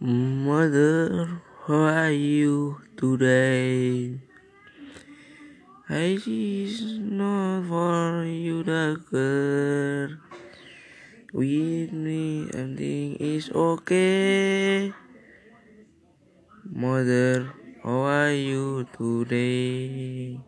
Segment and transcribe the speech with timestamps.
[0.00, 4.18] Mother, how are you today?
[5.88, 8.62] I is not for you
[9.10, 10.18] girl.
[11.32, 14.92] With me, everything is okay.
[16.70, 20.38] Mother, how are you today?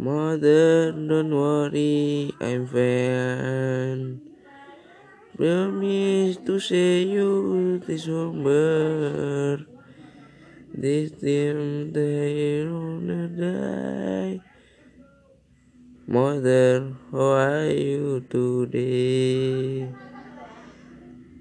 [0.00, 4.22] Mother, don't worry, I'm fine.
[5.36, 9.60] Promise to say you this summer.
[10.72, 14.40] This time they wanna die.
[16.06, 19.84] Mother, how are you today?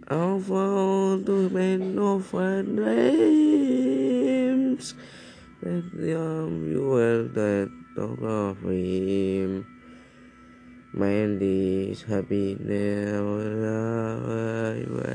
[0.04, 4.20] I found to man of my dreams.
[5.64, 7.24] That you well
[8.00, 9.66] that talk of him.
[10.94, 13.24] Man is happy now.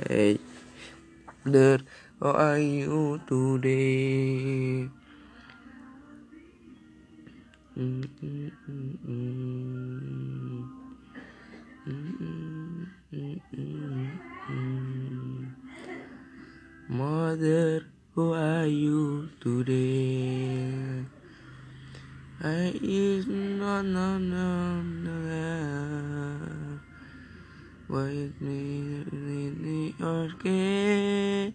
[0.08, 0.40] Wait,
[1.44, 1.78] Mother,
[2.20, 4.88] how are you today?
[7.76, 10.64] Mm, mm, mm, mm.
[11.86, 14.10] Mm, mm, mm, mm,
[14.50, 15.54] mm.
[16.88, 20.83] Mother, who are you today?
[22.46, 25.16] I is not no no no
[27.88, 29.02] Wait me
[29.62, 31.54] me okay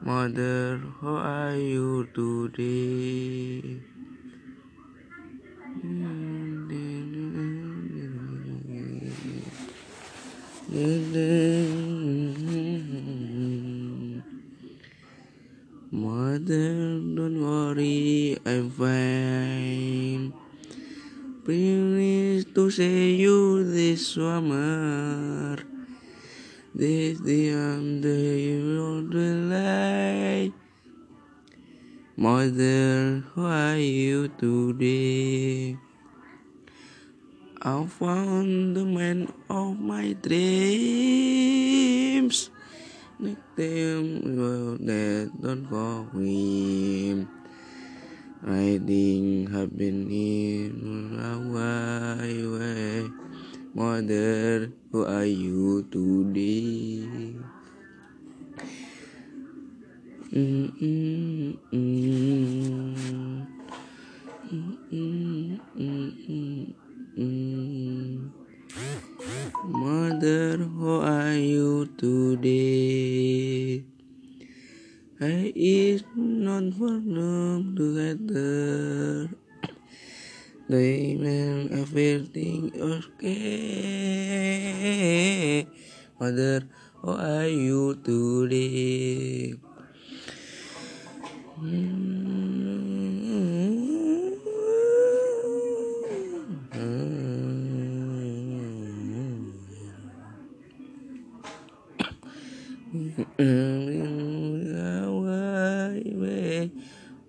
[0.00, 3.78] Mother, how are you today?
[10.72, 11.81] Mm-hmm.
[16.32, 20.32] Mother, don't worry, I'm fine.
[21.44, 25.60] Promise to see you this summer.
[26.74, 30.56] This the end of the light.
[32.16, 35.76] Mother, how are you today?
[37.60, 41.12] I found the man of my dreams.
[43.22, 44.06] Next time
[44.36, 47.28] well, that don't call him.
[48.42, 50.74] Riding happening
[51.22, 53.10] away, way.
[53.74, 57.38] Mother, who are you today?
[60.32, 63.46] Mm, mm, mm.
[64.52, 66.74] Mm, mm, mm,
[67.16, 67.91] mm,
[75.22, 79.30] I is not for them together.
[80.68, 84.02] They make everything okay.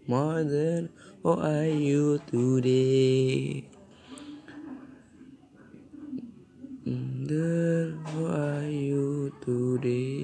[0.08, 0.90] mother,
[1.24, 3.66] how are you today?
[6.86, 10.22] Mother, how are you today?